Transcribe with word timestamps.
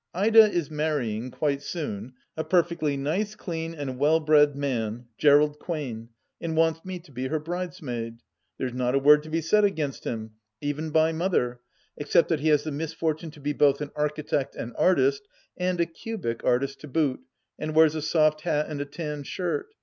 Ida 0.15 0.49
is 0.51 0.71
marrying, 0.71 1.29
quite 1.29 1.61
soon, 1.61 2.13
a 2.35 2.43
perfectly 2.43 2.97
nice 2.97 3.35
clean 3.35 3.75
and 3.75 3.99
well 3.99 4.19
bred 4.19 4.55
man, 4.55 5.05
Gerald 5.19 5.59
Quain, 5.59 6.09
and 6.41 6.57
wants 6.57 6.83
me 6.83 6.97
to 6.97 7.11
be 7.11 7.27
her 7.27 7.37
brides 7.37 7.83
maid. 7.83 8.17
There 8.57 8.65
is 8.65 8.73
not 8.73 8.95
a 8.95 8.97
word 8.97 9.21
to 9.21 9.29
be 9.29 9.41
said 9.41 9.63
against 9.63 10.03
him, 10.05 10.31
even 10.59 10.89
by 10.89 11.11
Mother, 11.11 11.59
except 11.95 12.29
that 12.29 12.39
he 12.39 12.47
has 12.47 12.63
the 12.63 12.71
misfortune 12.71 13.29
to 13.29 13.39
be 13.39 13.53
both 13.53 13.79
an 13.79 13.91
architect 13.95 14.55
and 14.55 14.73
artist, 14.75 15.27
and 15.55 15.79
a 15.79 15.85
Cubic 15.85 16.43
artist 16.43 16.81
to 16.81 16.87
boot, 16.87 17.19
and 17.59 17.75
wears 17.75 17.93
a 17.93 18.01
soft 18.01 18.41
hat 18.41 18.69
and 18.69 18.81
a 18.81 18.85
tan 18.85 19.21
shirt. 19.21 19.67